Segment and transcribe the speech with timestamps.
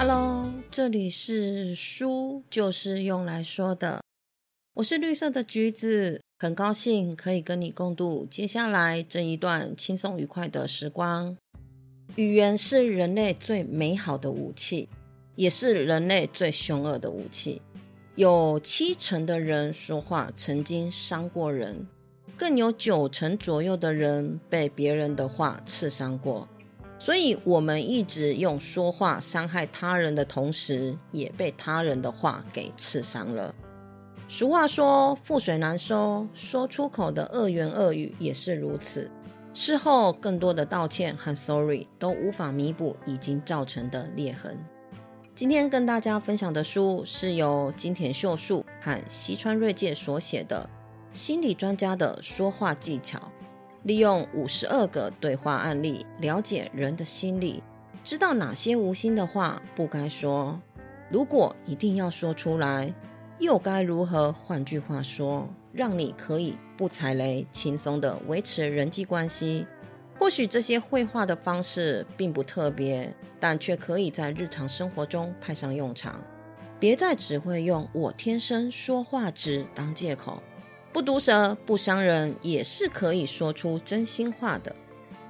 [0.00, 4.00] Hello，这里是书，就是用来说的。
[4.74, 11.36] 我是绿色的橘子，很高兴可以跟你共度接下来这一段轻松愉快的时光。
[12.14, 14.88] 语言是人类最美好的武器，
[15.34, 17.60] 也是人类最凶恶的武器。
[18.14, 21.84] 有七成的人说话曾经伤过人，
[22.36, 26.46] 更有九成左右的人被别人的话刺伤过。
[26.98, 33.54] 所以，我们一直用说话伤害他人的同时，也被他人的话给刺伤了。
[34.28, 39.10] 俗话说“覆水难收”，说出口的恶言恶语也是如此。
[39.54, 44.58] 事后更多的道歉和 sorry 都无法弥补已经造成的裂痕。
[45.34, 50.68] 今天跟大家分享的书是由金田秀树和西川瑞介所写的
[51.16, 53.18] 《心理专家的说话技巧》。
[53.84, 57.62] 利用五十二个对话案例，了解人的心理，
[58.02, 60.60] 知道哪些无心的话不该说。
[61.10, 62.92] 如果一定要说出来，
[63.38, 64.32] 又该如何？
[64.32, 69.66] 换句话说，让你可以不踩雷，轻松的维持人际关系。
[70.18, 76.20] 或许这些绘画的方式并不特别，但却可以在日常生活中派上用场。
[76.80, 80.42] 别再只会用“我天生说话直”当借口。
[80.92, 84.74] 不毒舌、不伤人，也是可以说出真心话的。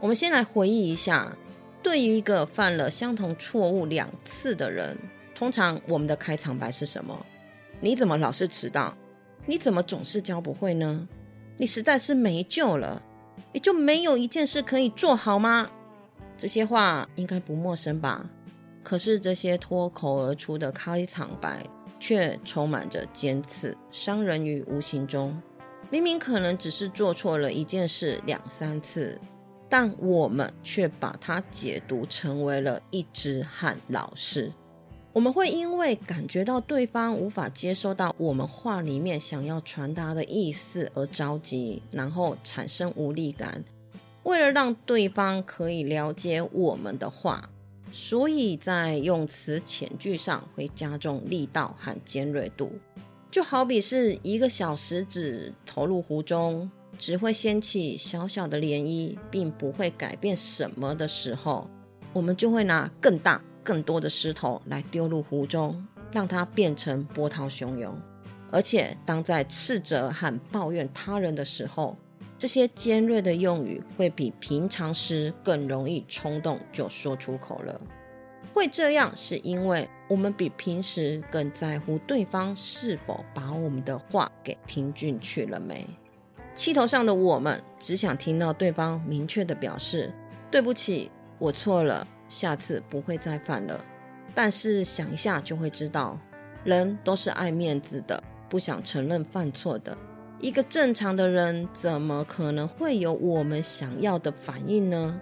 [0.00, 1.34] 我们先来回忆一下，
[1.82, 4.96] 对于一个犯了相同错误两次的人，
[5.34, 7.26] 通常我们的开场白是什么？
[7.80, 8.94] 你怎么老是迟到？
[9.46, 11.08] 你怎么总是教不会呢？
[11.56, 13.02] 你实在是没救了。
[13.52, 15.70] 你就没有一件事可以做好吗？
[16.36, 18.28] 这些话应该不陌生吧？
[18.82, 21.64] 可是这些脱口而出的开场白，
[21.98, 25.36] 却充满着尖刺，伤人于无形中。
[25.90, 29.20] 明明可能只是做错了一件事两三次，
[29.68, 34.52] 但我们却把它解读成为了一只汉老师。
[35.12, 43.64] 我们会因为感觉到对方无法接收到我们话里面想要传达的意思而着急，然后产生无力感。
[44.24, 47.48] 为了让对方可以了解我们的话，
[47.98, 52.70] 所以在用词遣句上会加重力道和尖锐度。
[53.30, 61.66] 就好比是一个小石子投入湖中，只会掀起小小的涟漪，并不会改变什么的时候，
[62.12, 63.42] 我们就会拿更大。
[63.64, 65.82] 更多的石头来丢入湖中，
[66.12, 67.98] 让它变成波涛汹涌。
[68.52, 71.96] 而且，当在斥责和抱怨他人的时候，
[72.38, 77.80] 这些尖锐的用语会比平常时更容易冲动就说出口了。
[78.52, 85.86] 会这样，是因为我们比平时更在乎对方是否把我们的话给听进去了没。
[86.54, 90.10] 气头上的我们，只想听到对方明确的表示
[90.50, 93.84] ：“对不起，我错了。”下次不会再犯了，
[94.34, 96.18] 但是想一下就会知道，
[96.64, 99.96] 人都是爱面子的，不想承认犯错的。
[100.40, 105.20] 一个正常的人怎么可能会有我们想要的反应呢？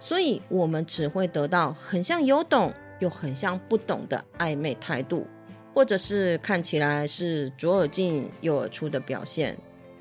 [0.00, 5.26] 所以，我们只会得到很像有懂又很像不懂的暧昧态度，
[5.74, 9.56] 或者是看起来是左耳进右耳出的表现。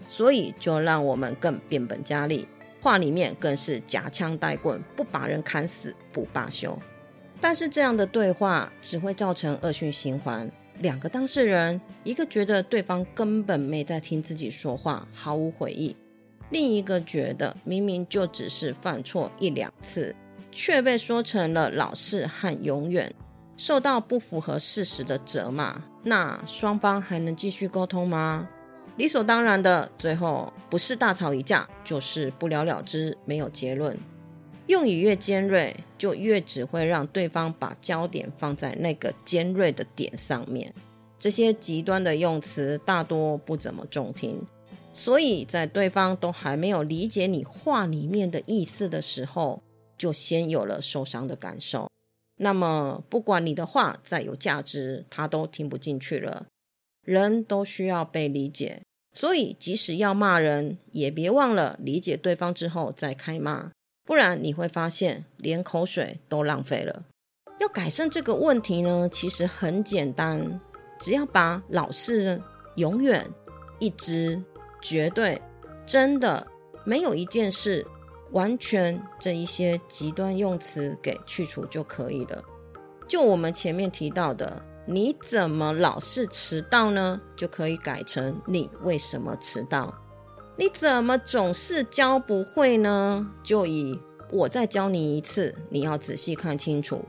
[0.07, 2.47] 所以，就让我们更变本加厉。
[2.81, 6.77] 话里面更是夹枪带棍，不把人砍死不罢休。
[7.41, 10.49] 但是这样的对话只会造成恶性循环。
[10.79, 15.95] 两个当事人，一个觉得对方根本没在听自己说话，毫无悔意；
[16.51, 20.15] 另一个觉得明明就只是犯错一两次，
[20.51, 23.13] 却被说成了老是和永远，
[23.57, 25.81] 受到不符合事实的责骂。
[26.03, 28.47] 那双方还能继续沟通吗？
[28.97, 33.95] 理所当然的，最后不是大吵一架，就是不了了之，没有结论。
[34.67, 40.73] 用语越尖锐，就越只会让对方把焦点放在那个尖锐的点上面。
[41.19, 44.39] 这些极端的用词大多不怎么中听，
[44.93, 49.63] 所以在对方都还没有理解你话里面的意思的时候，
[49.97, 51.89] 就先有了受伤的感受。
[52.39, 56.45] 那么，不管你的话再有价值，他都听不进去了。
[57.03, 58.81] 人都需要被理解。
[59.13, 63.71] 所以，即使要骂人，也别忘了理解对方之后再开骂，
[64.07, 67.03] 不然你会发现连口水都浪费了。
[67.59, 70.59] 要改善这个问题呢，其实很简单，
[70.97, 72.41] 只要把老是、
[72.75, 73.29] 永远、
[73.77, 74.41] 一直、
[74.81, 75.39] 绝对、
[75.85, 76.47] 真的
[76.85, 77.85] 没有一件事、
[78.31, 82.43] 完全这一些极端用词给去除就可以了。
[83.07, 84.63] 就我们前面提到的。
[84.89, 87.19] 你怎么老是迟到呢？
[87.35, 89.93] 就可以改成你为什么迟到？
[90.59, 93.25] 你怎么总是教不会呢？
[93.43, 93.97] 就以
[94.31, 96.99] 我再教你一次，你要仔细看清楚。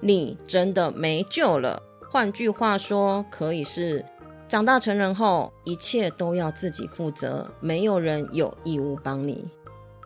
[0.00, 1.82] 你真的没救了。
[2.08, 4.04] 换句话说，可以是
[4.46, 9.44] 长大成人后，一切都要自己负责，没有人有义务帮你。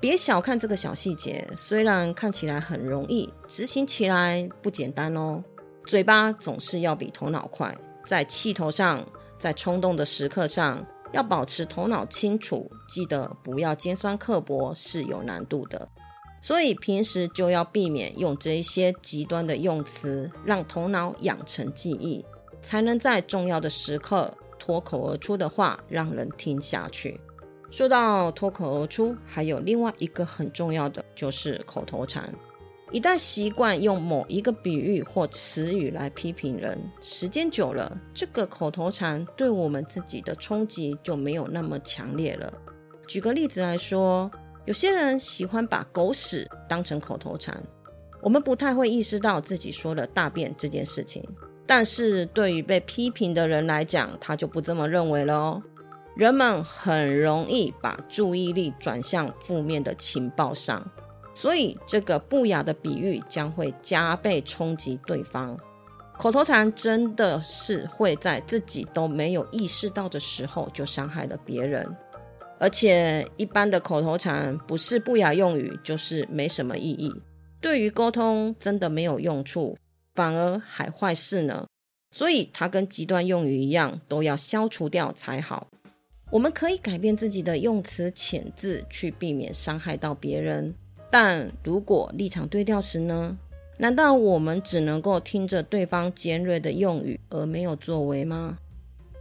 [0.00, 5.44] 别小看这个小细节，虽然看起来很容易，执行起来不简单哦。
[5.84, 7.76] 嘴巴总是要比头脑快，
[8.06, 9.04] 在气头上，
[9.38, 10.82] 在冲动的时刻上。
[11.12, 15.88] 要保持头脑清楚，记得不要尖酸刻薄是有难度的，
[16.40, 22.24] 所以平时就要避免用这一些极端的用词，让头脑养成记忆，
[22.62, 27.18] 才能在重要的时刻脱口而出的话让人听下去。
[27.70, 32.32] 说到脱口而出，还有另外一个很重要的就是口头禅。
[32.90, 42.50] 一旦习惯用某一个比喻或词语来批评人，时间久了，这个口头禅对我们自己的冲击就没有那么强烈了。
[43.06, 44.30] 举个例子来说，
[44.64, 47.62] 有些人喜欢把“狗屎”当成口头禅，
[48.22, 51.22] 我们不太会意识到自己说了“大便”这件事情，
[51.66, 55.62] 但是对于被批评的人来讲，他就不这么认为了哦。
[56.16, 60.90] 人们很容易把注意力转向负面的情报上。
[61.40, 65.56] 所以，这个不雅的比喻将会加倍冲击对方。
[66.18, 71.86] 口头禅真的是会在自己都没有意识到的时候就伤害了别人，
[72.58, 77.14] 而且一般的口头禅不是不雅用语，就是没什么意义，
[77.60, 79.78] 对于沟通真的没有用处，
[80.16, 81.64] 反而还坏事呢。
[82.10, 85.68] 所以，它跟极端用语一样，都要消除掉才好。
[86.32, 90.74] 我们可以改变自己的用词遣字，去避免伤害到别人。
[91.10, 93.36] 但如果立场对调时呢？
[93.80, 98.58] 难道我们只能够听着对方尖锐的用语而没有作为吗？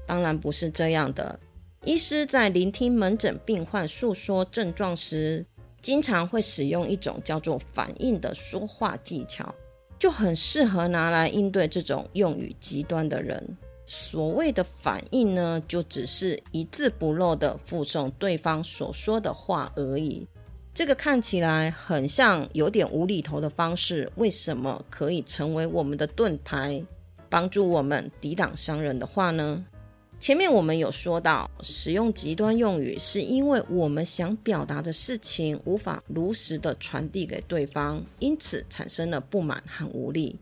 [0.07, 1.39] 当然不是这样的。
[1.85, 5.45] 医师在聆听门诊病患诉说症状时，
[5.79, 9.53] 经常会使用一种叫做反应的说话技巧，
[9.99, 13.57] 就很适合拿来应对这种用语极端的人。
[13.85, 20.27] 所谓的反应呢，就只是一字不漏的附送对方所说的话而已。
[20.77, 26.79] 这个看起来很像有点无厘头的方式，为什么可以成为我们的盾牌，
[27.27, 29.65] 帮助我们抵挡伤人的话呢？
[30.19, 40.39] 前面我们有说到，使用极端用语是因为我们想表达的事情无法如实的传递给对方，因此产生了不满和无力。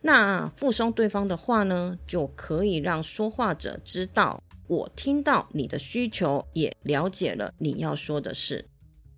[0.00, 8.64] 那附送对方的话呢，就可以让说话者知道，我听到你的需求，也了解了你要说的事。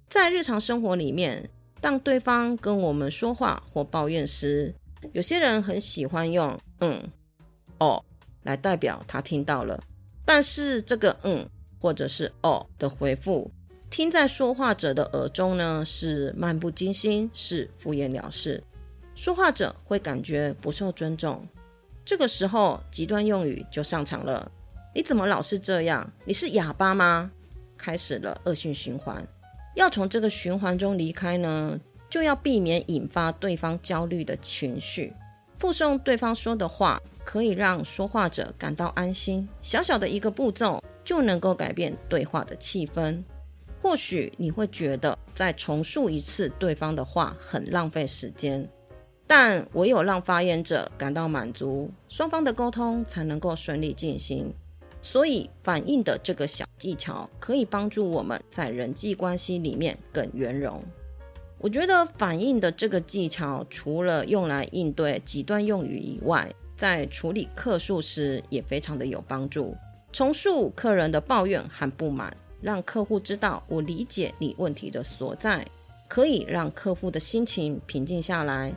[0.08, 1.48] 在日常生活里面，
[1.80, 4.74] 当对方跟我们说话或抱怨时，
[5.12, 7.02] 有些人很喜欢用“嗯
[7.78, 8.02] ”“哦”
[8.44, 9.82] 来代表他听到了。
[10.24, 11.48] 但是这个“嗯”
[11.80, 13.50] 或者是“哦”的回复，
[13.90, 18.62] 听在说话者的耳中呢，是漫不经心，是敷衍了事。
[19.14, 21.46] 说话者会感觉不受尊重。
[22.04, 24.50] 这个时候，极端用语就上场了
[24.94, 26.08] ：“你怎么老是这样？
[26.24, 27.30] 你是哑巴吗？”
[27.76, 29.26] 开始了恶性循环。
[29.76, 31.78] 要从这个循环中离开呢，
[32.08, 35.12] 就要避免引发对方焦虑的情绪。
[35.58, 39.46] 附送对方说的话，可以让说话者感到安心。
[39.60, 43.22] 小小的一个步骤就能够改变对话的气氛。
[43.82, 48.66] 或许你会觉得再重述一次对方的话很浪费时间，
[49.26, 54.52] 但唯有让发言者感到满足，双方的沟通才能够顺利进行。
[55.06, 60.82] 所以，反应的这个小技巧可以帮助我们在人际关系里面更圆融。
[61.58, 69.76] 我觉得反应的这个技巧，除了用来应对极端用语以外，在处理客诉时也非常的有帮助。
[70.10, 75.64] 重述客人的抱怨和不满，让客户知道我理解你问题的所在，
[76.08, 78.74] 可以让客户的心情平静下来。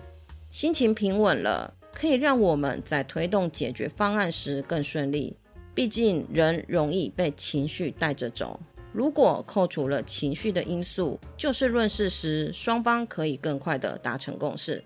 [0.51, 5.35] 心情平稳了，可以让我们在推动解决方案时更顺利。
[5.79, 8.59] 毕竟人容易被情绪带着走，
[8.91, 14.83] 如果扣除了情绪的因素，就事论事时，双方可以更快的达成共识。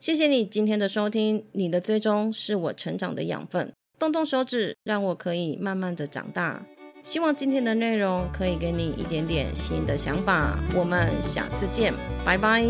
[0.00, 6.66] 谢谢你今天的收听，你的追踪是我成长的养分，动动手指，让我可以慢慢的长大。
[7.04, 12.60] 希望今天的内容可以给你一点点新的想法，我们下次见，拜拜。